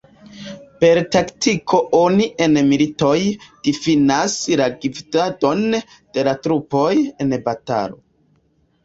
[0.83, 3.17] Per taktiko oni en militoj
[3.67, 6.91] difinas la gvidadon de la trupoj
[7.27, 8.01] en batalo.